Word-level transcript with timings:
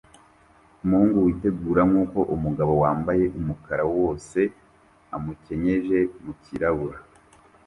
Umuhungu 0.83 1.17
witegura 1.25 1.81
nkuko 1.89 2.19
umugabo 2.35 2.73
wambaye 2.83 3.25
umukara 3.39 3.83
wose 3.97 4.39
amukenyeje 5.15 5.99
mukirabura 6.23 6.99